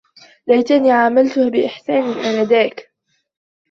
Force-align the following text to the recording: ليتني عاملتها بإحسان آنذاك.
ليتني 0.47 0.91
عاملتها 0.91 1.49
بإحسان 1.49 2.03
آنذاك. 2.03 2.93